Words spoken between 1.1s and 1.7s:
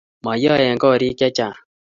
chechang